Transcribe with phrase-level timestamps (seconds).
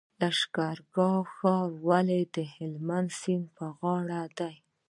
[0.19, 4.55] لښکرګاه ښار ولې د هلمند سیند په غاړه دی؟